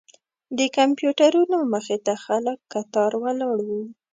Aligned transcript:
د 0.57 0.59
کمپیوټرونو 0.77 1.57
مخې 1.73 1.97
ته 2.05 2.13
خلک 2.25 2.57
کتار 2.73 3.11
ولاړ 3.23 3.57
وو. 3.67 3.81